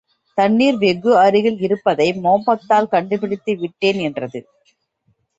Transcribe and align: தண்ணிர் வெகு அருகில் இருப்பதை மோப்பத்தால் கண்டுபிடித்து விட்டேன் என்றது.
தண்ணிர் 0.37 0.77
வெகு 0.77 1.11
அருகில் 1.17 1.59
இருப்பதை 1.59 2.07
மோப்பத்தால் 2.23 2.89
கண்டுபிடித்து 2.89 3.53
விட்டேன் 3.57 3.99
என்றது. 3.99 4.41